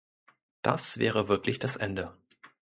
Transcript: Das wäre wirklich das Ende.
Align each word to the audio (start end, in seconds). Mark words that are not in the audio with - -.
Das 0.63 0.97
wäre 0.97 1.27
wirklich 1.27 1.59
das 1.59 1.75
Ende. 1.75 2.17